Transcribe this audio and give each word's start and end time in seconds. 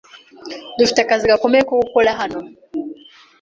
Dufite 0.77 0.99
akazi 1.01 1.29
gakomeye 1.31 1.63
ko 1.69 1.73
gukora 1.81 2.09
hano. 2.19 2.39